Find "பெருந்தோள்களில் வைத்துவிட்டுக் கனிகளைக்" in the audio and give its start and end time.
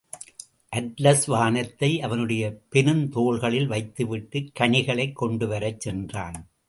2.71-5.15